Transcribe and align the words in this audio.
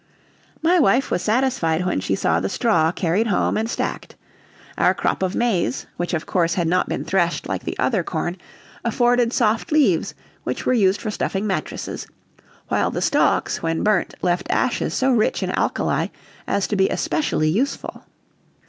My 0.63 0.79
wife 0.79 1.11
was 1.11 1.21
satisfied 1.21 1.85
when 1.85 1.99
she 1.99 2.15
saw 2.15 2.39
the 2.39 2.49
straw 2.49 2.91
carried 2.91 3.27
home 3.27 3.55
and 3.55 3.69
stacked; 3.69 4.15
our 4.75 4.95
crop 4.95 5.21
of 5.21 5.35
maize, 5.35 5.85
which 5.95 6.15
of 6.15 6.25
course 6.25 6.55
had 6.55 6.67
not 6.67 6.89
been 6.89 7.05
threshed 7.05 7.47
like 7.47 7.65
the 7.65 7.77
other 7.77 8.01
corn, 8.03 8.37
afforded 8.83 9.31
soft 9.31 9.71
leaves 9.71 10.15
which 10.43 10.65
were 10.65 10.73
used 10.73 10.99
for 11.01 11.11
stuffing 11.11 11.45
mattresses, 11.45 12.07
while 12.67 12.89
the 12.89 12.99
stalks, 12.99 13.61
when 13.61 13.83
burnt, 13.83 14.15
left 14.23 14.47
ashes 14.49 14.95
so 14.95 15.11
rich 15.11 15.43
in 15.43 15.51
alkali 15.51 16.07
as 16.47 16.65
to 16.65 16.75
be 16.75 16.89
especially 16.89 17.49
useful. 17.49 18.03